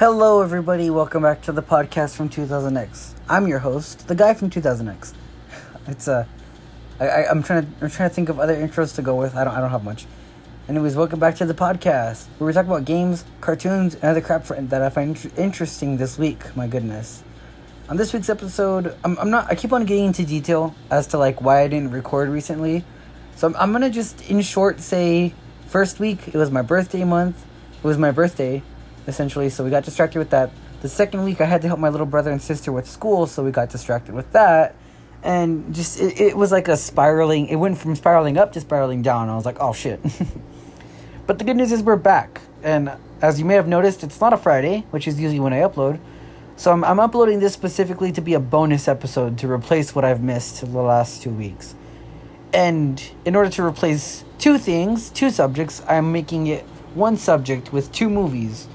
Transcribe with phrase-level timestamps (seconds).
[0.00, 0.88] Hello, everybody.
[0.88, 3.12] Welcome back to the podcast from 2000X.
[3.28, 5.12] I'm your host, the guy from 2000X.
[5.88, 6.26] It's a,
[6.98, 9.36] I, I, I'm trying to, I'm trying to think of other intros to go with.
[9.36, 10.06] I don't, I don't have much.
[10.70, 14.46] Anyways, welcome back to the podcast where we talk about games, cartoons, and other crap
[14.46, 16.56] for, that I find inter- interesting this week.
[16.56, 17.22] My goodness.
[17.90, 19.50] On this week's episode, I'm, I'm not.
[19.50, 22.86] I keep on getting into detail as to like why I didn't record recently.
[23.36, 25.34] So I'm, I'm gonna just, in short, say
[25.66, 27.44] first week it was my birthday month.
[27.76, 28.62] It was my birthday,
[29.10, 29.50] essentially.
[29.50, 30.50] So we got distracted with that.
[30.80, 33.44] The second week I had to help my little brother and sister with school, so
[33.44, 34.74] we got distracted with that.
[35.22, 37.48] And just it, it was like a spiraling.
[37.48, 39.28] It went from spiraling up to spiraling down.
[39.28, 40.00] I was like, oh shit.
[41.26, 42.90] but the good news is we're back, and
[43.20, 46.00] as you may have noticed, it's not a Friday, which is usually when I upload.
[46.56, 50.22] So I'm, I'm uploading this specifically to be a bonus episode to replace what I've
[50.22, 51.74] missed the last two weeks.
[52.52, 57.92] And in order to replace two things, two subjects, I'm making it one subject with
[57.92, 58.68] two movies.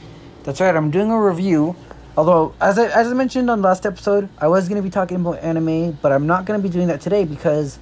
[0.46, 1.76] That's right, I'm doing a review.
[2.16, 5.18] Although, as I, as I mentioned on last episode, I was going to be talking
[5.18, 7.80] about anime, but I'm not going to be doing that today because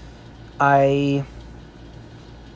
[0.61, 1.25] I.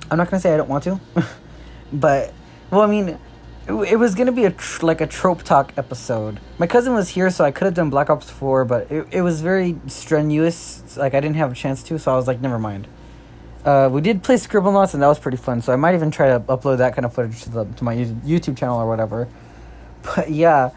[0.10, 1.02] I'm not going to say I don't want to.
[1.94, 2.34] but,
[2.72, 3.20] well, I mean,
[3.68, 6.40] it, it was going to be a tr- like a trope talk episode.
[6.58, 9.22] My cousin was here, so I could have done Black Ops 4, but it, it
[9.22, 10.96] was very strenuous.
[10.96, 12.88] Like, I didn't have a chance to, so I was like, never mind.
[13.66, 15.62] Uh, we did play Scribblenauts, and that was pretty fun.
[15.62, 17.94] So I might even try to upload that kind of footage to the to my
[17.98, 19.28] YouTube channel or whatever.
[20.16, 20.72] But yeah,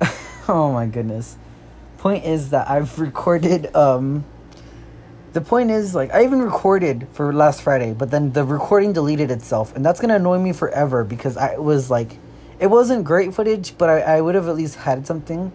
[0.48, 1.36] oh my goodness.
[1.98, 3.74] Point is that I've recorded.
[3.74, 4.24] Um,
[5.32, 9.30] the point is, like, I even recorded for last Friday, but then the recording deleted
[9.30, 12.18] itself, and that's gonna annoy me forever because I was like,
[12.60, 15.50] it wasn't great footage, but I, I would have at least had something.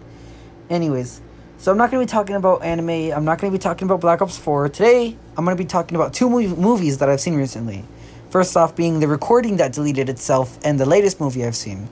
[0.68, 1.22] Anyways,
[1.56, 3.12] so I'm not to be talking about anime.
[3.12, 4.68] I'm not to be talking about Black Ops 4.
[4.68, 7.84] Today, I'm to be talking about two movie- movies that I've seen recently.
[8.30, 11.88] First off, being the recording that deleted itself and the latest movie I've seen.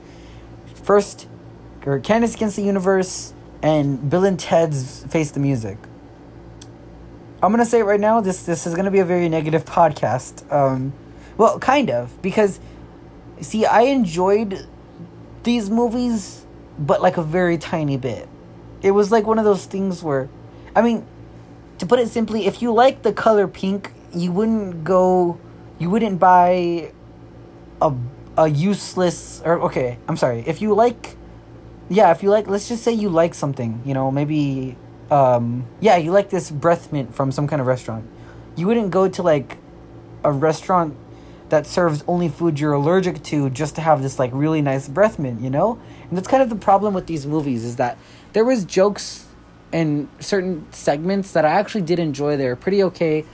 [0.88, 1.28] First,
[1.84, 5.76] or Candace Against the Universe and Bill and Ted's Face the Music.
[7.42, 10.50] I'm to say it right now, this, this is to be a very negative podcast.
[10.50, 10.94] Um,
[11.36, 12.58] well, kind of, because,
[13.42, 14.66] see, I enjoyed
[15.42, 16.46] these movies,
[16.78, 18.26] but like a very tiny bit
[18.82, 20.28] it was like one of those things where
[20.74, 21.06] i mean
[21.78, 25.38] to put it simply if you like the color pink you wouldn't go
[25.78, 26.90] you wouldn't buy
[27.80, 27.92] a
[28.38, 31.16] a useless or okay i'm sorry if you like
[31.90, 34.76] yeah if you like let's just say you like something you know maybe
[35.10, 38.08] um yeah you like this breath mint from some kind of restaurant
[38.56, 39.58] you wouldn't go to like
[40.24, 40.96] a restaurant
[41.50, 45.18] that serves only food you're allergic to just to have this like really nice breath
[45.18, 45.78] mint you know
[46.08, 47.98] and that's kind of the problem with these movies is that
[48.32, 49.28] there was jokes
[49.72, 52.36] and certain segments that I actually did enjoy.
[52.36, 53.24] They were pretty okay,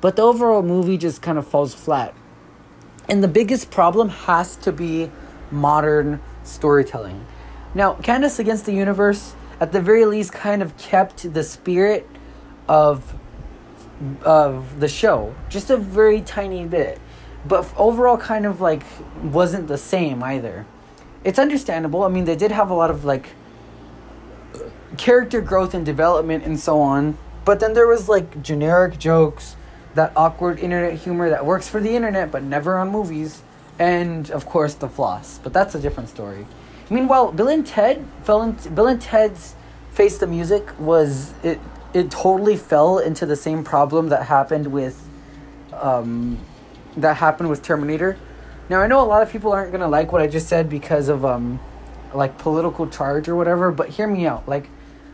[0.00, 2.14] but the overall movie just kind of falls flat.
[3.08, 5.10] And the biggest problem has to be
[5.50, 7.26] modern storytelling.
[7.74, 12.08] Now, Candace Against the Universe, at the very least, kind of kept the spirit
[12.68, 13.14] of
[14.24, 17.00] of the show, just a very tiny bit,
[17.46, 18.82] but overall, kind of like
[19.22, 20.66] wasn't the same either.
[21.24, 22.02] It's understandable.
[22.02, 23.30] I mean, they did have a lot of like
[24.96, 27.18] character growth and development and so on.
[27.44, 29.55] But then there was like generic jokes,
[29.96, 33.42] that awkward internet humor that works for the internet but never on movies,
[33.78, 35.38] and of course the floss.
[35.42, 36.46] But that's a different story.
[36.88, 39.54] Meanwhile, Bill and Ted fell Bill and Ted's
[39.90, 41.58] Face the Music was it
[41.94, 45.02] it totally fell into the same problem that happened with
[45.72, 46.38] um
[46.96, 48.16] that happened with Terminator.
[48.68, 51.08] Now I know a lot of people aren't gonna like what I just said because
[51.08, 51.58] of um
[52.14, 54.48] like political charge or whatever, but hear me out.
[54.48, 54.68] Like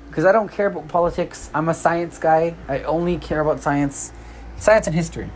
[0.08, 1.48] because I don't care about politics.
[1.54, 2.54] I'm a science guy.
[2.68, 4.12] I only care about science,
[4.62, 5.28] science and history.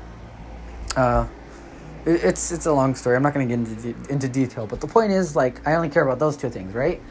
[0.94, 1.26] Uh,
[2.06, 3.16] it, it's it's a long story.
[3.16, 5.88] I'm not gonna get into de- into detail, but the point is, like, I only
[5.88, 7.02] care about those two things, right?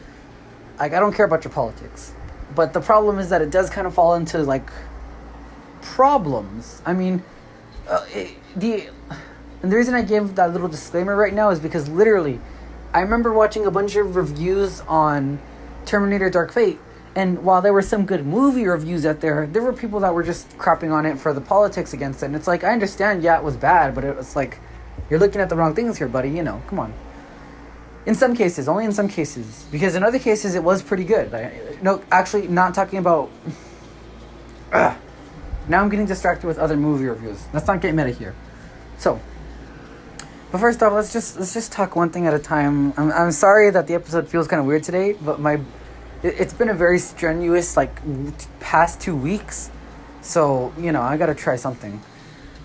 [0.80, 2.14] Like, I don't care about your politics,
[2.56, 4.70] but the problem is that it does kind of fall into like
[5.82, 6.82] problems.
[6.86, 7.22] I mean,
[7.88, 8.90] uh, it, the
[9.62, 12.40] and the reason I give that little disclaimer right now is because literally,
[12.94, 15.40] I remember watching a bunch of reviews on
[15.86, 16.80] Terminator Dark Fate
[17.16, 20.24] and while there were some good movie reviews out there, there were people that were
[20.24, 22.28] just crapping on it for the politics against it.
[22.28, 24.60] And it's like, I understand, yeah, it was bad, but it was like,
[25.10, 26.30] you're looking at the wrong things here, buddy.
[26.30, 26.94] You know, come on.
[28.06, 29.66] In some cases, only in some cases.
[29.72, 31.34] Because in other cases, it was pretty good.
[31.34, 33.32] I, no, actually, not talking about.
[35.68, 37.44] Now I'm getting distracted with other movie reviews.
[37.52, 38.36] Let's not get meta here.
[39.00, 39.20] So,
[40.52, 42.94] but first off, let's just let's just talk one thing at a time.
[42.98, 45.60] I'm I'm sorry that the episode feels kind of weird today, but my
[46.26, 48.02] it, has been a very strenuous like
[48.60, 49.70] past two weeks
[50.22, 52.02] so you know i gotta try something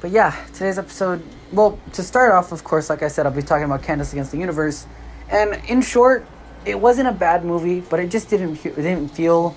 [0.00, 1.22] but yeah today's episode
[1.52, 4.32] well to start off of course like i said i'll be talking about candace against
[4.32, 4.86] the universe
[5.30, 6.26] and in short
[6.64, 9.54] it wasn't a bad movie, but it just didn't it didn't feel.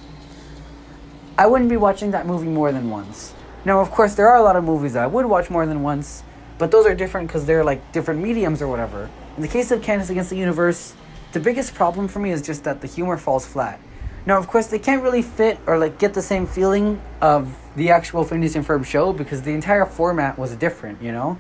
[1.38, 3.34] I wouldn't be watching that movie more than once.
[3.66, 5.82] Now, of course, there are a lot of movies that I would watch more than
[5.82, 6.24] once,
[6.58, 9.10] but those are different because they're like different mediums or whatever.
[9.36, 10.94] In the case of Candace Against the Universe,
[11.32, 13.80] the biggest problem for me is just that the humor falls flat.
[14.26, 17.90] Now, of course, they can't really fit or like get the same feeling of the
[17.90, 21.38] actual Phineas and Ferb show because the entire format was different, you know.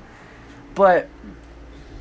[0.75, 1.07] But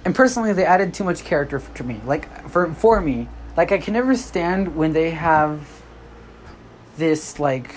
[0.05, 2.01] and personally, they added too much character to me.
[2.05, 5.83] Like for for me, like I can never stand when they have
[6.97, 7.75] this like.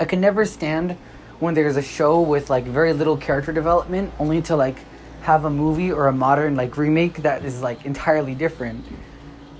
[0.00, 0.96] I can never stand
[1.38, 4.76] when there's a show with like very little character development, only to like
[5.22, 8.84] have a movie or a modern like remake that is like entirely different.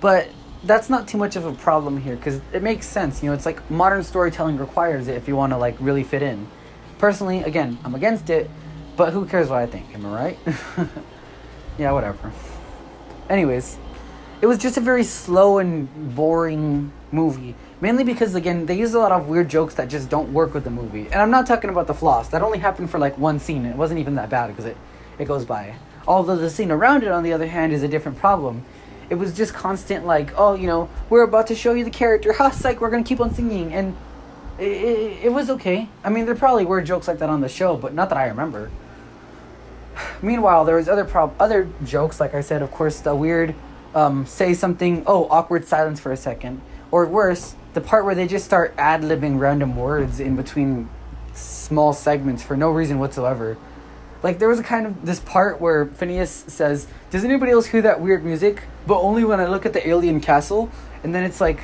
[0.00, 0.28] But
[0.64, 3.23] that's not too much of a problem here because it makes sense.
[3.23, 6.23] You know, it's like modern storytelling requires it if you want to like really fit
[6.23, 6.47] in.
[6.99, 8.49] Personally, again, I'm against it,
[8.97, 9.93] but who cares what I think?
[9.94, 10.38] Am I right?
[11.79, 12.32] yeah, whatever.
[13.29, 13.79] Anyways,
[14.41, 17.55] it was just a very slow and boring movie.
[17.81, 20.62] Mainly because again, they use a lot of weird jokes that just don't work with
[20.62, 21.06] the movie.
[21.06, 22.29] And I'm not talking about the floss.
[22.29, 23.67] That only happened for like one scene.
[23.67, 24.76] It wasn't even that bad because it
[25.19, 25.75] it goes by.
[26.06, 28.64] Although the scene around it, on the other hand, is a different problem.
[29.12, 32.32] It was just constant, like, oh, you know, we're about to show you the character.
[32.38, 33.94] Ha, psych, we're gonna keep on singing, and
[34.59, 35.87] it, it, it was okay.
[36.03, 38.29] I mean, there probably were jokes like that on the show, but not that I
[38.29, 38.70] remember.
[40.23, 43.55] Meanwhile, there was other prob- other jokes, like I said, of course, the weird
[43.94, 48.26] um, say something, oh, awkward silence for a second, or worse, the part where they
[48.26, 50.88] just start ad libbing random words in between
[51.35, 53.59] small segments for no reason whatsoever.
[54.22, 57.82] Like there was a kind of this part where Phineas says, "Does anybody else hear
[57.82, 60.70] that weird music?" But only when I look at the alien castle,
[61.02, 61.60] and then it's like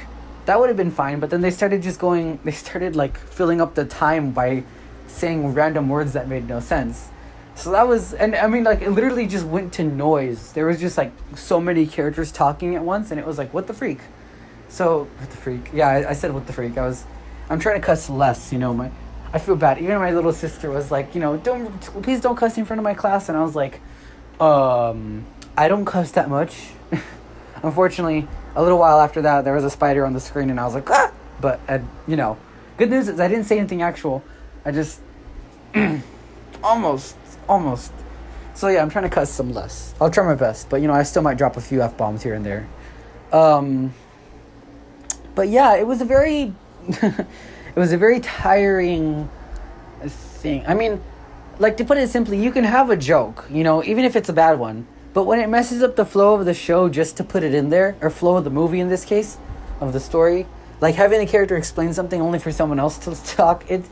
[0.46, 1.20] that would have been fine.
[1.20, 2.38] But then they started just going.
[2.44, 4.64] They started like filling up the time by
[5.06, 7.08] saying random words that made no sense.
[7.54, 10.52] So that was, and I mean, like it literally just went to noise.
[10.52, 13.66] There was just like so many characters talking at once, and it was like, what
[13.66, 13.98] the freak?
[14.68, 15.70] So what the freak?
[15.72, 16.78] Yeah, I, I said what the freak.
[16.78, 17.04] I was,
[17.50, 18.52] I'm trying to cuss less.
[18.52, 18.92] You know, my
[19.32, 19.78] I feel bad.
[19.78, 22.84] Even my little sister was like, you know, don't please don't cuss in front of
[22.84, 23.80] my class, and I was like,
[24.40, 25.26] um,
[25.56, 26.70] I don't cuss that much.
[27.62, 30.64] Unfortunately, a little while after that, there was a spider on the screen, and I
[30.64, 31.12] was like, ah!
[31.40, 32.38] But uh, you know,
[32.78, 34.24] good news is I didn't say anything actual.
[34.64, 35.00] I just
[36.62, 37.16] almost,
[37.48, 37.92] almost.
[38.54, 39.94] So yeah, I'm trying to cuss some less.
[40.00, 42.22] I'll try my best, but you know, I still might drop a few f bombs
[42.22, 42.66] here and there.
[43.32, 43.92] Um,
[45.34, 46.54] but yeah, it was a very.
[47.78, 49.30] it was a very tiring
[50.02, 50.64] thing.
[50.66, 51.00] I mean,
[51.60, 54.28] like to put it simply, you can have a joke, you know, even if it's
[54.28, 54.88] a bad one.
[55.14, 57.70] But when it messes up the flow of the show just to put it in
[57.70, 59.38] there, or flow of the movie in this case,
[59.80, 60.48] of the story,
[60.80, 63.84] like having a character explain something only for someone else to talk, it,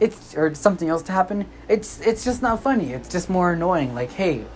[0.00, 1.44] it's or something else to happen.
[1.68, 2.94] It's it's just not funny.
[2.94, 3.94] It's just more annoying.
[3.94, 4.46] Like, hey,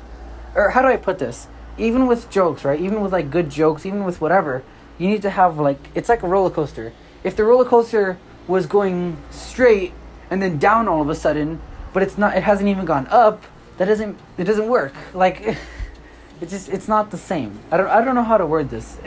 [0.54, 1.46] or how do I put this?
[1.76, 2.80] Even with jokes, right?
[2.80, 4.62] Even with like good jokes, even with whatever,
[4.96, 6.94] you need to have like it's like a roller coaster.
[7.22, 8.18] If the roller coaster
[8.48, 9.92] was going straight
[10.30, 11.60] and then down all of a sudden,
[11.92, 12.36] but it's not.
[12.36, 13.44] It hasn't even gone up.
[13.76, 14.18] That doesn't.
[14.36, 14.94] It doesn't work.
[15.14, 15.40] Like,
[16.40, 16.68] it just.
[16.68, 17.60] It's not the same.
[17.70, 17.88] I don't.
[17.88, 18.98] I don't know how to word this.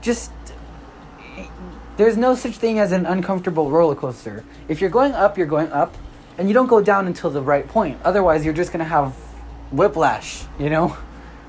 [0.00, 0.32] Just.
[1.96, 4.44] There's no such thing as an uncomfortable roller coaster.
[4.68, 5.94] If you're going up, you're going up,
[6.38, 7.98] and you don't go down until the right point.
[8.04, 9.12] Otherwise, you're just gonna have
[9.70, 10.44] whiplash.
[10.58, 10.96] You know,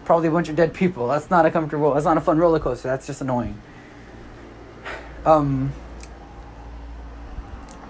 [0.03, 1.07] probably a bunch of dead people.
[1.07, 1.93] That's not a comfortable.
[1.93, 2.89] That's not a fun roller coaster.
[2.89, 3.61] That's just annoying.
[5.25, 5.71] Um.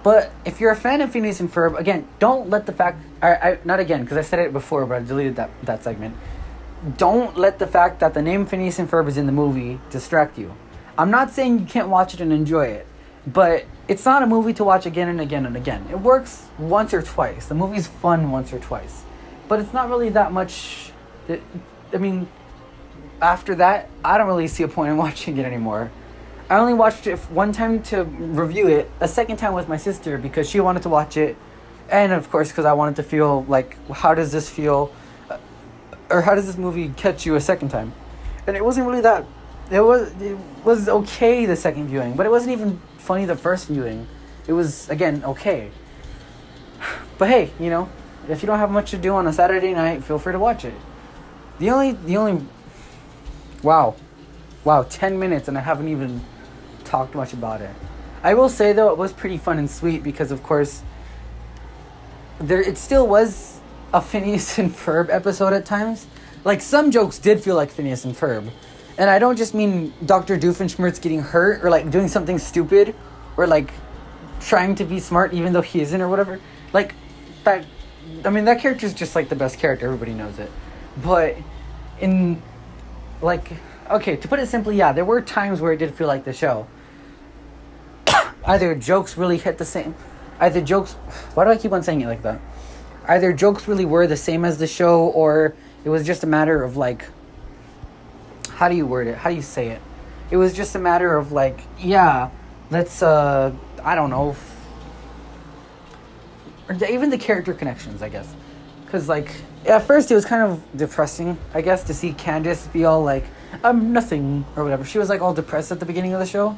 [0.03, 3.35] But if you're a fan of Phineas and Ferb, again, don't let the fact I,
[3.35, 6.15] I not again because I said it before, but I deleted that that segment.
[6.97, 10.37] Don't let the fact that the name Phineas and Ferb is in the movie distract
[10.39, 10.55] you.
[10.97, 12.87] I'm not saying you can't watch it and enjoy it,
[13.27, 15.85] but it's not a movie to watch again and again and again.
[15.91, 17.45] It works once or twice.
[17.45, 19.03] The movie's fun once or twice,
[19.47, 20.91] but it's not really that much.
[21.29, 22.27] I mean,
[23.21, 25.91] after that, I don't really see a point in watching it anymore.
[26.51, 30.17] I only watched it one time to review it, a second time with my sister
[30.17, 31.37] because she wanted to watch it,
[31.89, 34.91] and of course because I wanted to feel like how does this feel,
[35.29, 35.37] uh,
[36.09, 37.93] or how does this movie catch you a second time,
[38.47, 39.23] and it wasn't really that.
[39.71, 43.69] It was it was okay the second viewing, but it wasn't even funny the first
[43.69, 44.05] viewing.
[44.45, 45.71] It was again okay.
[47.17, 47.87] But hey, you know,
[48.27, 50.65] if you don't have much to do on a Saturday night, feel free to watch
[50.65, 50.73] it.
[51.59, 52.45] The only the only
[53.63, 53.95] wow,
[54.65, 56.19] wow, ten minutes and I haven't even
[56.91, 57.71] talked much about it.
[58.21, 60.83] I will say though, it was pretty fun and sweet because, of course,
[62.39, 63.59] there it still was
[63.93, 66.05] a Phineas and Ferb episode at times.
[66.43, 68.49] Like some jokes did feel like Phineas and Ferb,
[68.97, 72.93] and I don't just mean Doctor Doofenshmirtz getting hurt or like doing something stupid
[73.37, 73.71] or like
[74.41, 76.39] trying to be smart even though he isn't or whatever.
[76.73, 76.93] Like
[77.45, 77.65] that.
[78.25, 79.85] I mean, that character is just like the best character.
[79.85, 80.51] Everybody knows it,
[81.01, 81.37] but
[82.01, 82.41] in
[83.21, 83.51] like
[83.89, 86.33] okay, to put it simply, yeah, there were times where it did feel like the
[86.33, 86.67] show.
[88.51, 89.95] Either jokes really hit the same.
[90.41, 90.91] Either jokes.
[91.35, 92.41] Why do I keep on saying it like that?
[93.07, 95.55] Either jokes really were the same as the show, or
[95.85, 97.05] it was just a matter of like.
[98.49, 99.15] How do you word it?
[99.15, 99.81] How do you say it?
[100.31, 102.29] It was just a matter of like, yeah,
[102.69, 104.35] let's, uh, I don't know.
[106.67, 108.35] Or even the character connections, I guess.
[108.83, 109.31] Because, like,
[109.65, 113.23] at first it was kind of depressing, I guess, to see Candace be all like,
[113.63, 114.83] I'm nothing, or whatever.
[114.83, 116.57] She was, like, all depressed at the beginning of the show.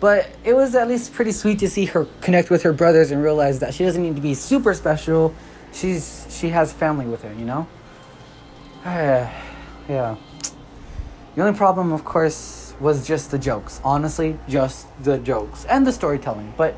[0.00, 3.22] But it was at least pretty sweet to see her connect with her brothers and
[3.22, 5.34] realize that she doesn't need to be super special.
[5.72, 7.66] She's she has family with her, you know.
[8.84, 10.16] yeah.
[11.34, 13.80] The only problem, of course, was just the jokes.
[13.84, 16.54] Honestly, just the jokes and the storytelling.
[16.56, 16.76] But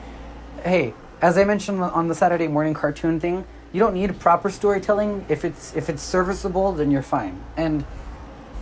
[0.62, 5.26] hey, as I mentioned on the Saturday morning cartoon thing, you don't need proper storytelling.
[5.28, 7.42] If it's if it's serviceable, then you're fine.
[7.56, 7.85] And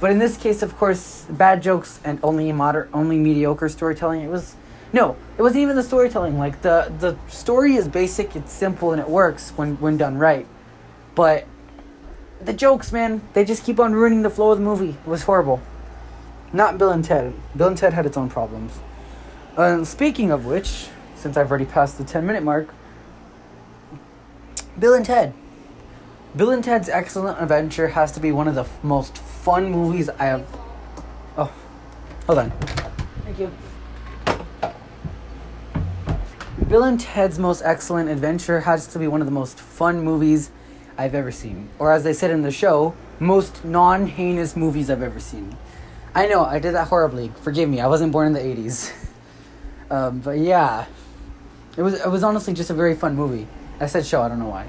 [0.01, 4.21] but in this case, of course, bad jokes and only moder- only mediocre storytelling.
[4.23, 4.57] It was
[4.93, 6.39] no, it wasn't even the storytelling.
[6.39, 10.47] Like the the story is basic, it's simple, and it works when when done right.
[11.15, 11.47] But
[12.41, 14.91] the jokes, man, they just keep on ruining the flow of the movie.
[14.91, 15.61] It was horrible.
[16.53, 17.35] Not Bill and Ted.
[17.57, 18.79] Bill and Ted had its own problems.
[19.57, 22.73] And speaking of which, since I've already passed the 10 minute mark,
[24.79, 25.35] Bill and Ted.
[26.37, 30.09] Bill and Ted's Excellent Adventure has to be one of the f- most fun movies
[30.09, 30.47] I have.
[31.37, 31.53] Oh,
[32.27, 32.51] hold on.
[33.25, 33.51] Thank you.
[36.67, 40.51] Bill and Ted's Most Excellent Adventure has to be one of the most fun movies
[40.97, 41.69] I've ever seen.
[41.79, 45.55] Or, as they said in the show, most non heinous movies I've ever seen.
[46.15, 47.31] I know, I did that horribly.
[47.43, 48.95] Forgive me, I wasn't born in the 80s.
[49.91, 50.87] um, but yeah,
[51.77, 53.47] it was, it was honestly just a very fun movie.
[53.79, 54.69] I said show, I don't know why.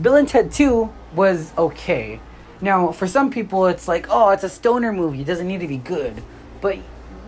[0.00, 2.20] Bill and Ted 2 was okay.
[2.62, 5.22] Now, for some people, it's like, oh, it's a stoner movie.
[5.22, 6.22] It doesn't need to be good.
[6.60, 6.78] But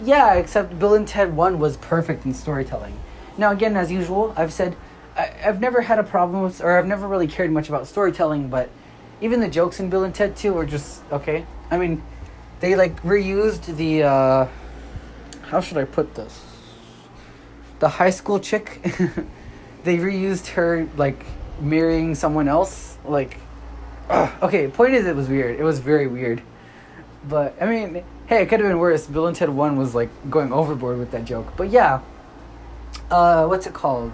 [0.03, 2.99] yeah, except Bill and Ted 1 was perfect in storytelling.
[3.37, 4.77] Now, again, as usual, I've said
[5.17, 8.49] I, I've never had a problem with, or I've never really cared much about storytelling,
[8.49, 8.71] but
[9.21, 11.45] even the jokes in Bill and Ted 2 were just okay.
[11.71, 12.03] I mean,
[12.61, 14.49] they like reused the, uh,
[15.43, 16.45] how should I put this?
[17.81, 18.81] The high school chick.
[19.85, 21.25] they reused her like
[21.61, 22.99] marrying someone else.
[23.05, 23.39] Like,
[24.11, 24.69] okay.
[24.69, 25.59] Point is, it was weird.
[25.59, 26.43] It was very weird.
[27.29, 29.07] But I mean, hey, it could have been worse.
[29.07, 31.55] Bill and Ted One was like going overboard with that joke.
[31.57, 32.01] But yeah,
[33.11, 34.13] uh, what's it called?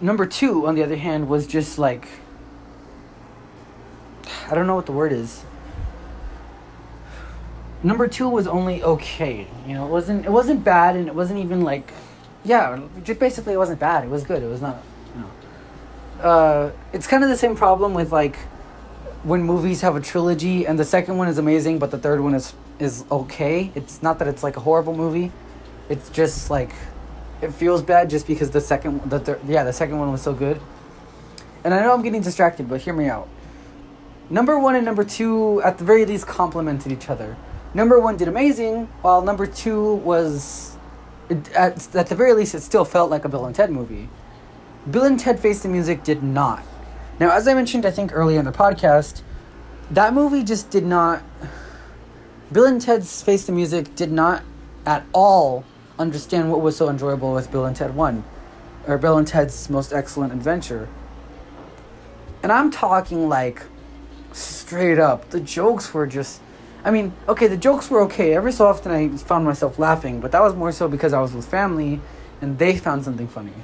[0.00, 2.08] Number two, on the other hand, was just like
[4.50, 5.44] I don't know what the word is.
[7.82, 9.46] Number two was only okay.
[9.66, 11.92] You know, it wasn't it wasn't bad, and it wasn't even like
[12.44, 14.04] yeah, just basically it wasn't bad.
[14.04, 14.42] It was good.
[14.42, 14.82] It was not.
[16.20, 18.36] Uh, it's kind of the same problem with like
[19.24, 22.34] when movies have a trilogy and the second one is amazing, but the third one
[22.34, 23.70] is is okay.
[23.74, 25.32] It's not that it's like a horrible movie.
[25.88, 26.70] It's just like
[27.42, 30.32] it feels bad just because the second the third yeah the second one was so
[30.32, 30.60] good.
[31.64, 33.28] And I know I'm getting distracted, but hear me out.
[34.30, 37.36] Number one and number two, at the very least, complemented each other.
[37.74, 40.76] Number one did amazing, while number two was
[41.28, 44.08] it, at, at the very least, it still felt like a Bill and Ted movie.
[44.90, 46.62] Bill and Ted Face the Music did not.
[47.18, 49.22] Now, as I mentioned, I think earlier in the podcast,
[49.90, 51.22] that movie just did not.
[52.52, 54.42] Bill and Ted's Face the Music did not
[54.84, 55.64] at all
[55.98, 58.24] understand what was so enjoyable with Bill and Ted 1,
[58.86, 60.88] or Bill and Ted's Most Excellent Adventure.
[62.42, 63.62] And I'm talking like
[64.32, 65.30] straight up.
[65.30, 66.40] The jokes were just
[66.84, 68.34] I mean, okay, the jokes were okay.
[68.34, 71.32] Every so often I found myself laughing, but that was more so because I was
[71.32, 72.00] with family
[72.42, 73.54] and they found something funny.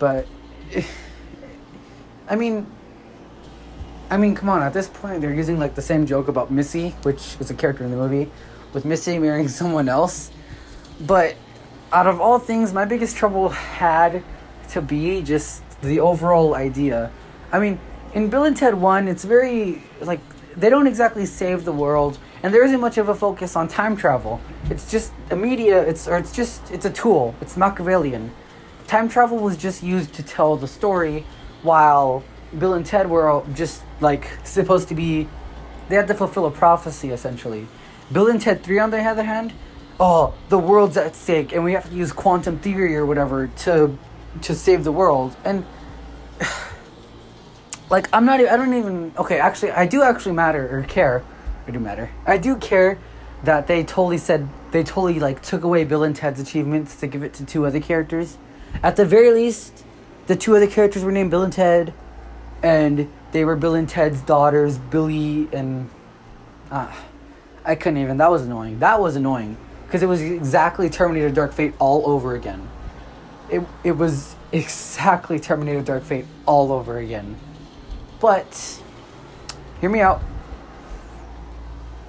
[0.00, 0.26] But
[2.28, 2.66] I mean
[4.10, 6.90] I mean, come on, at this point they're using like the same joke about Missy,
[7.02, 8.30] which is a character in the movie,
[8.72, 10.30] with Missy marrying someone else.
[11.00, 11.34] But
[11.92, 14.22] out of all things, my biggest trouble had
[14.70, 17.10] to be just the overall idea.
[17.50, 17.80] I mean,
[18.14, 20.20] in Bill and Ted 1, it's very like
[20.56, 23.96] they don't exactly save the world and there isn't much of a focus on time
[23.96, 24.40] travel.
[24.70, 25.80] It's just a media.
[25.82, 27.34] It's or it's just it's a tool.
[27.40, 28.30] It's Machiavellian.
[28.86, 31.26] Time travel was just used to tell the story,
[31.62, 32.22] while
[32.58, 35.28] Bill and Ted were just like supposed to be.
[35.88, 37.66] They had to fulfill a prophecy essentially.
[38.10, 39.52] Bill and Ted Three, on the other hand,
[40.00, 43.98] oh, the world's at stake, and we have to use quantum theory or whatever to
[44.42, 45.36] to save the world.
[45.44, 45.64] And
[47.90, 48.40] like, I'm not.
[48.40, 49.12] I don't even.
[49.18, 51.24] Okay, actually, I do actually matter or care
[51.66, 52.10] I do matter.
[52.26, 52.98] I do care
[53.42, 57.22] that they totally said they totally like took away Bill and Ted's achievements to give
[57.22, 58.38] it to two other characters.
[58.82, 59.84] At the very least,
[60.26, 61.92] the two other characters were named Bill and Ted,
[62.62, 65.90] and they were Bill and Ted's daughters, Billy and.
[66.70, 66.92] Uh,
[67.64, 68.18] I couldn't even.
[68.18, 68.78] That was annoying.
[68.80, 72.68] That was annoying because it was exactly Terminator Dark Fate all over again.
[73.50, 77.38] It it was exactly Terminator Dark Fate all over again.
[78.20, 78.82] But
[79.80, 80.22] hear me out.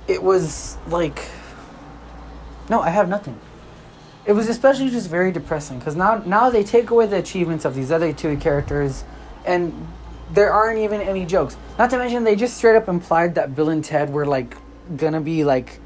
[0.07, 1.25] It was like
[2.69, 3.39] no, I have nothing.
[4.25, 7.75] It was especially just very depressing because now now they take away the achievements of
[7.75, 9.03] these other two characters,
[9.45, 9.87] and
[10.31, 11.57] there aren't even any jokes.
[11.77, 14.57] Not to mention they just straight up implied that Bill and Ted were like
[14.97, 15.79] gonna be like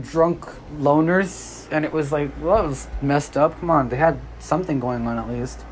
[0.00, 0.46] drunk
[0.78, 3.58] loners, and it was like well, it was messed up.
[3.58, 5.64] Come on, they had something going on at least.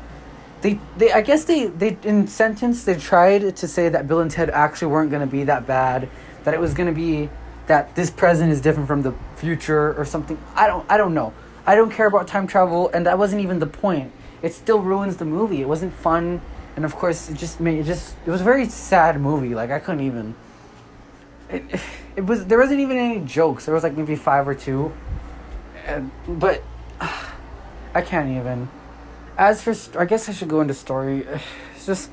[0.61, 4.31] They, they, I guess they, they in sentence they tried to say that Bill and
[4.31, 6.09] Ted actually weren't gonna be that bad,
[6.43, 7.29] that it was gonna be
[7.67, 10.37] that this present is different from the future or something.
[10.55, 11.33] I don't, I don't know.
[11.65, 14.11] I don't care about time travel, and that wasn't even the point.
[14.41, 15.61] It still ruins the movie.
[15.61, 16.41] It wasn't fun,
[16.75, 18.15] and of course, it just made it just.
[18.25, 19.55] It was a very sad movie.
[19.55, 20.35] Like I couldn't even.
[21.49, 21.63] It,
[22.15, 23.65] it was there wasn't even any jokes.
[23.65, 24.91] There was like maybe five or two,
[25.85, 26.61] and, but
[27.93, 28.69] I can't even.
[29.37, 31.25] As for, I guess I should go into story.
[31.75, 32.11] It's just,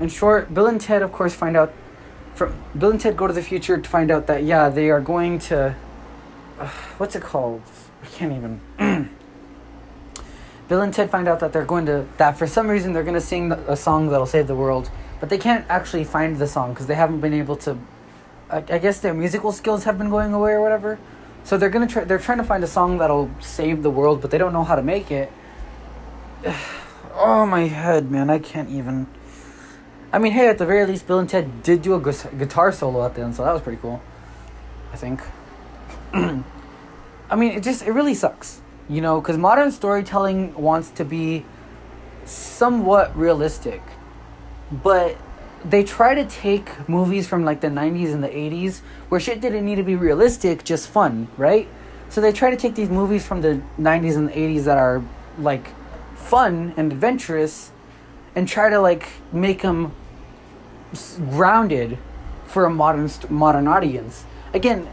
[0.00, 1.72] in short, Bill and Ted, of course, find out.
[2.34, 5.00] From Bill and Ted go to the future to find out that yeah they are
[5.00, 5.76] going to.
[6.58, 6.68] Uh,
[6.98, 7.62] what's it called?
[8.02, 8.60] I can't even.
[10.68, 13.14] Bill and Ted find out that they're going to that for some reason they're going
[13.14, 14.90] to sing a song that'll save the world,
[15.20, 17.78] but they can't actually find the song because they haven't been able to.
[18.50, 20.98] I, I guess their musical skills have been going away or whatever.
[21.44, 22.04] So they're gonna try.
[22.04, 24.76] They're trying to find a song that'll save the world, but they don't know how
[24.76, 25.30] to make it.
[27.14, 28.30] oh my head, man!
[28.30, 29.06] I can't even.
[30.12, 32.70] I mean, hey, at the very least, Bill and Ted did do a gu- guitar
[32.70, 34.00] solo at the end, so that was pretty cool.
[34.92, 35.20] I think.
[37.32, 38.60] I mean, it just it really sucks,
[38.90, 41.46] you know, because modern storytelling wants to be
[42.26, 43.80] somewhat realistic,
[44.70, 45.16] but
[45.64, 49.64] they try to take movies from like the 90s and the 80s where shit didn't
[49.64, 51.68] need to be realistic, just fun, right?
[52.10, 55.02] So they try to take these movies from the 90s and the 80s that are
[55.38, 55.70] like
[56.14, 57.72] fun and adventurous
[58.34, 59.92] and try to like make them
[61.30, 61.96] grounded
[62.44, 64.26] for a modern modern audience.
[64.52, 64.86] Again,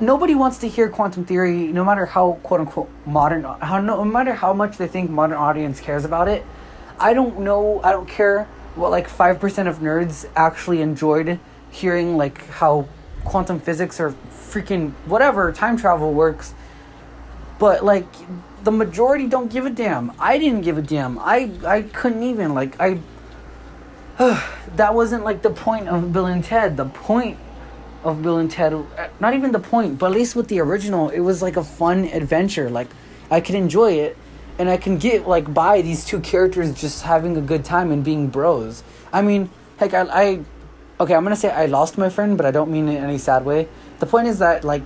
[0.00, 4.34] nobody wants to hear quantum theory no matter how quote unquote modern how no, matter
[4.34, 6.44] how much they think modern audience cares about it.
[6.98, 11.38] I don't know, I don't care what like 5% of nerds actually enjoyed
[11.70, 12.88] hearing like how
[13.24, 16.54] quantum physics or freaking whatever time travel works.
[17.58, 18.06] But like
[18.64, 20.12] the majority don't give a damn.
[20.18, 21.18] I didn't give a damn.
[21.18, 22.98] I i couldn't even like i
[24.76, 26.76] that wasn't like the point of bill and ted.
[26.76, 27.38] The point
[28.02, 28.72] of bill and ted
[29.20, 32.04] not even the point but at least with the original it was like a fun
[32.04, 32.88] adventure like
[33.30, 34.16] i could enjoy it
[34.60, 38.04] and I can get like by these two characters just having a good time and
[38.04, 38.82] being bros.
[39.10, 39.48] I mean,
[39.80, 40.44] like I, I
[41.00, 43.16] okay, I'm gonna say I lost my friend, but I don't mean it in any
[43.16, 43.68] sad way.
[44.00, 44.82] The point is that like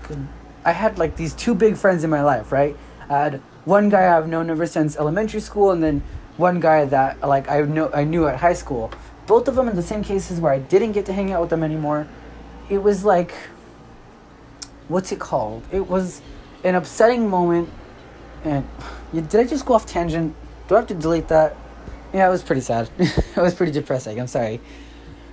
[0.65, 2.77] I had like these two big friends in my life, right?
[3.11, 6.05] I had one guy I've known ever since elementary school, and then
[6.37, 8.93] one guy that like I know I knew at high school.
[9.27, 11.51] Both of them in the same cases where I didn't get to hang out with
[11.51, 12.07] them anymore.
[12.69, 13.35] It was like,
[14.89, 15.63] what's it called?
[15.73, 16.21] It was
[16.63, 17.69] an upsetting moment
[18.45, 18.67] and
[19.13, 20.35] did I just go off tangent?
[20.69, 21.57] Do I have to delete that?
[22.13, 22.91] Yeah, it was pretty sad.
[22.99, 24.21] it was pretty depressing.
[24.21, 24.61] I'm sorry.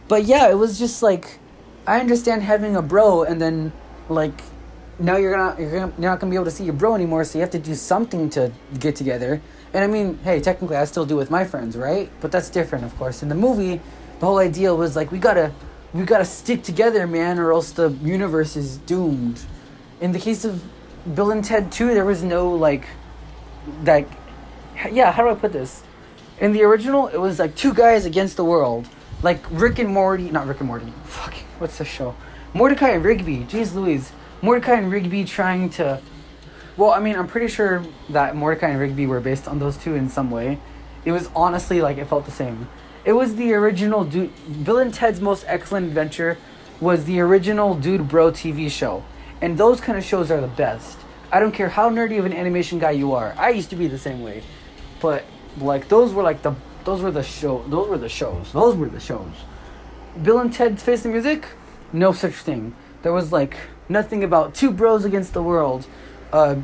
[0.08, 1.39] But yeah, it was just like
[1.88, 3.72] I understand having a bro and then
[4.10, 4.41] like
[5.00, 7.24] now you're gonna you're gonna you're not gonna be able to see your bro anymore,
[7.24, 9.41] so you have to do something to get together.
[9.74, 12.10] And I mean, hey, technically I still do with my friends, right?
[12.20, 13.24] But that's different, of course.
[13.24, 13.80] In the movie,
[14.20, 15.54] the whole idea was like we gotta
[15.93, 19.41] we gotta stick together, man, or else the universe is doomed.
[19.99, 20.63] In the case of
[21.15, 22.86] Bill and Ted 2, there was no like
[23.84, 24.10] like
[24.91, 25.84] yeah how do i put this?
[26.39, 28.88] In the original it was like two guys against the world.
[29.21, 32.15] Like rick and morty not rick and morty fuck what's the show?
[32.54, 34.12] Mordecai and rigby jeez louise.
[34.41, 36.01] Mordecai and rigby trying to
[36.77, 39.95] well i mean i'm pretty sure that mordecai and rigby were based on those two
[39.95, 40.60] in some way.
[41.04, 42.67] It was honestly like it felt the same
[43.04, 44.32] it was the original dude
[44.64, 46.38] bill and ted's most excellent adventure
[46.80, 49.04] was the original dude bro tv show
[49.42, 50.98] and those kind of shows are the best
[51.32, 53.34] I don't care how nerdy of an animation guy you are.
[53.38, 54.44] I used to be the same way,
[55.00, 55.24] but
[55.58, 58.90] like those were like the those were the show those were the shows those were
[58.90, 59.32] the shows.
[60.22, 61.48] Bill and Ted's Face the Music,
[61.94, 62.76] no such thing.
[63.02, 63.56] There was like
[63.88, 65.88] nothing about two bros against the world.
[66.34, 66.58] Uh,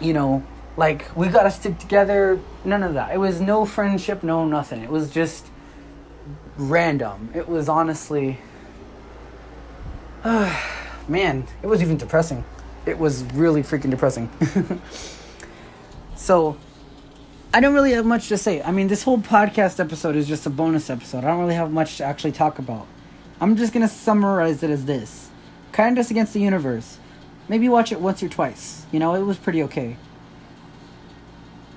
[0.00, 0.44] you know,
[0.76, 2.40] like we gotta stick together.
[2.64, 3.12] None of that.
[3.12, 4.82] It was no friendship, no nothing.
[4.82, 5.46] It was just
[6.56, 7.30] random.
[7.34, 8.38] It was honestly,
[10.24, 10.54] uh,
[11.08, 12.44] man, it was even depressing
[12.86, 14.30] it was really freaking depressing.
[16.16, 16.56] so,
[17.52, 18.62] I don't really have much to say.
[18.62, 21.24] I mean, this whole podcast episode is just a bonus episode.
[21.24, 22.86] I don't really have much to actually talk about.
[23.40, 25.30] I'm just gonna summarize it as this:
[25.72, 26.98] Candace against the universe.
[27.48, 28.86] maybe watch it once or twice.
[28.92, 29.96] You know, it was pretty okay.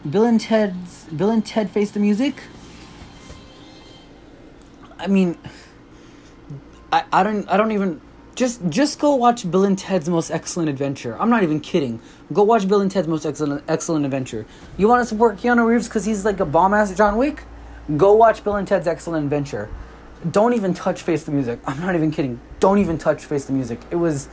[0.08, 2.42] Bill and Ted's Bill and Ted Face the Music.
[4.98, 5.38] I mean,
[6.92, 8.00] I, I don't I don't even
[8.36, 11.20] just just go watch Bill and Ted's Most Excellent Adventure.
[11.20, 12.02] I'm not even kidding.
[12.32, 14.46] Go watch Bill and Ted's Most Excellent Excellent Adventure.
[14.78, 17.44] You want to support Keanu Reeves because he's like a bomb ass John Wick?
[17.98, 19.70] Go watch Bill and Ted's Excellent Adventure.
[20.32, 21.60] Don't even touch Face the Music.
[21.66, 22.40] I'm not even kidding.
[22.62, 23.82] Don't even touch Face the Music.
[23.92, 24.30] It was.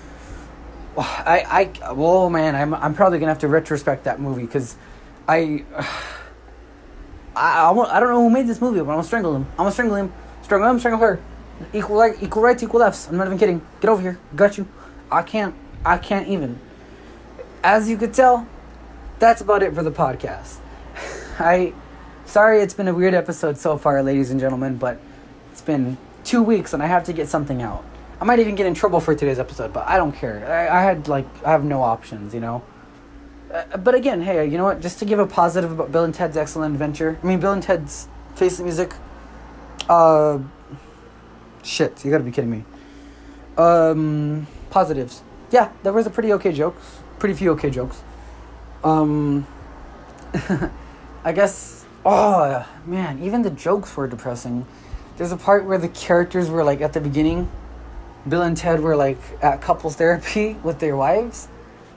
[0.98, 4.76] I I oh man, I'm I'm probably gonna have to retrospect that movie because
[5.28, 5.64] I.
[7.34, 9.46] I, I, I don't know who made this movie, but I'm gonna strangle him.
[9.52, 10.12] I'm gonna strangle him.
[10.42, 11.20] Strangle him, strangle her.
[11.72, 13.08] Equal right, equal rights, equal lefts.
[13.08, 13.60] I'm not even kidding.
[13.80, 14.18] Get over here.
[14.34, 14.68] Got you.
[15.10, 15.54] I can't.
[15.84, 16.58] I can't even.
[17.62, 18.46] As you could tell,
[19.18, 20.58] that's about it for the podcast.
[21.38, 21.72] I,
[22.24, 24.98] sorry, it's been a weird episode so far, ladies and gentlemen, but
[25.52, 27.84] it's been two weeks and I have to get something out.
[28.20, 30.46] I might even get in trouble for today's episode, but I don't care.
[30.46, 32.62] I, I had like I have no options, you know.
[33.56, 34.82] Uh, but again, hey, you know what?
[34.82, 37.18] Just to give a positive about Bill and Ted's Excellent Adventure.
[37.22, 38.92] I mean, Bill and Ted's Face the Music.
[39.88, 40.40] Uh,
[41.62, 42.64] shit, you gotta be kidding me.
[43.56, 45.22] Um, positives.
[45.50, 46.98] Yeah, there was a pretty okay jokes.
[47.18, 48.02] Pretty few okay jokes.
[48.84, 49.46] Um,
[51.24, 51.86] I guess.
[52.04, 54.66] Oh man, even the jokes were depressing.
[55.16, 57.50] There's a part where the characters were like at the beginning.
[58.28, 61.46] Bill and Ted were like at couples therapy with their wives,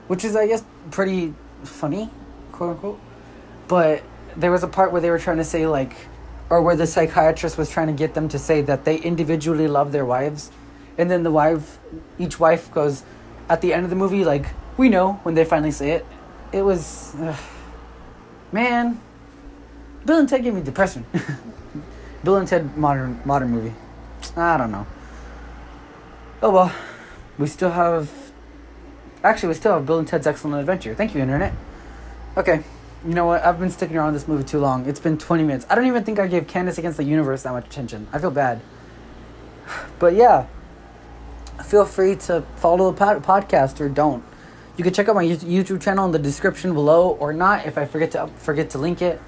[0.08, 2.10] which is I guess pretty funny,
[2.52, 3.00] quote unquote.
[3.68, 4.02] But
[4.36, 5.94] there was a part where they were trying to say like
[6.50, 9.92] or where the psychiatrist was trying to get them to say that they individually love
[9.92, 10.50] their wives.
[10.98, 11.78] And then the wife
[12.18, 13.04] each wife goes
[13.48, 14.46] at the end of the movie like
[14.76, 16.06] we know when they finally say it.
[16.52, 17.14] It was
[18.52, 19.00] man.
[20.04, 21.04] Bill and ted gave me depression.
[22.24, 23.74] Bill and ted modern modern movie.
[24.36, 24.86] I don't know.
[26.42, 26.72] Oh well.
[27.38, 28.10] We still have
[29.22, 31.52] actually we still have bill and ted's excellent adventure thank you internet
[32.36, 32.62] okay
[33.06, 33.42] you know what?
[33.42, 34.86] I've been sticking around this movie too long.
[34.86, 35.66] It's been 20 minutes.
[35.70, 38.06] I don't even think I gave Candace Against the Universe that much attention.
[38.12, 38.60] I feel bad.
[39.98, 40.46] But yeah,
[41.64, 44.24] feel free to follow the pod- podcast or don't.
[44.76, 47.84] You can check out my YouTube channel in the description below or not if I
[47.84, 49.20] forget to forget to link it.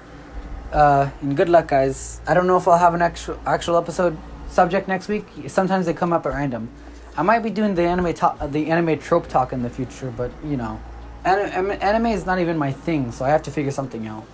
[0.71, 2.21] Uh, and good luck, guys.
[2.27, 4.17] I don't know if I'll have an actual actual episode
[4.49, 5.25] subject next week.
[5.47, 6.69] Sometimes they come up at random.
[7.15, 10.31] I might be doing the anime talk, the anime trope talk in the future, but
[10.43, 10.79] you know
[11.25, 14.25] anime, anime is not even my thing, so I have to figure something out.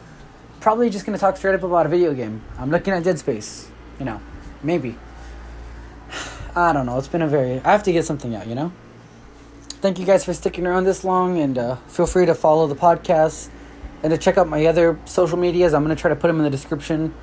[0.59, 2.41] Probably just gonna talk straight up about a video game.
[2.57, 3.69] I'm looking at Dead Space.
[3.99, 4.21] You know,
[4.63, 4.97] maybe.
[6.55, 6.97] I don't know.
[6.97, 7.59] It's been a very.
[7.61, 8.47] I have to get something out.
[8.47, 8.71] You know.
[9.81, 12.75] Thank you guys for sticking around this long, and uh, feel free to follow the
[12.75, 13.49] podcast
[14.03, 15.73] and to check out my other social medias.
[15.73, 17.13] I'm gonna try to put them in the description.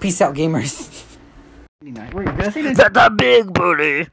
[0.00, 1.04] Peace out, gamers.
[2.76, 4.08] That's a big booty.